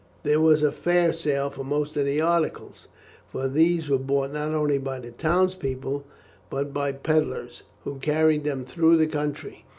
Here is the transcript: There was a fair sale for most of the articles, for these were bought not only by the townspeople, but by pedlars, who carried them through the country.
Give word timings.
There 0.23 0.39
was 0.41 0.63
a 0.63 0.71
fair 0.71 1.13
sale 1.13 1.51
for 1.51 1.63
most 1.63 1.95
of 1.95 2.05
the 2.05 2.19
articles, 2.21 2.87
for 3.27 3.47
these 3.47 3.87
were 3.87 3.99
bought 3.99 4.31
not 4.33 4.49
only 4.49 4.79
by 4.79 4.99
the 4.99 5.11
townspeople, 5.11 6.05
but 6.49 6.73
by 6.73 6.91
pedlars, 6.91 7.61
who 7.83 7.97
carried 7.99 8.43
them 8.43 8.63
through 8.65 8.97
the 8.97 9.05
country. 9.05 9.63